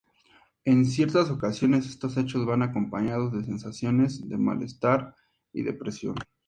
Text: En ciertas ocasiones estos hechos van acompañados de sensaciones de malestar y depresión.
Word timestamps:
En 0.65 0.87
ciertas 0.87 1.29
ocasiones 1.29 1.85
estos 1.85 2.17
hechos 2.17 2.43
van 2.43 2.63
acompañados 2.63 3.33
de 3.33 3.43
sensaciones 3.43 4.27
de 4.27 4.35
malestar 4.35 5.15
y 5.53 5.61
depresión. 5.61 6.15